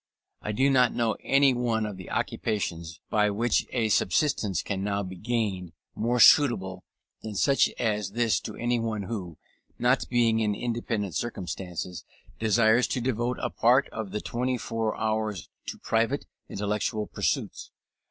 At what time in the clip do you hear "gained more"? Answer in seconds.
5.15-6.19